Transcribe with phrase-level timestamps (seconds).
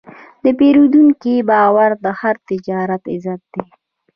[0.43, 3.65] د پیرودونکي باور د هر تجارت عزت دی.